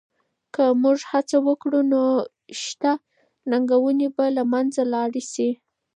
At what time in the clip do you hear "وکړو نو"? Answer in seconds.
1.47-2.03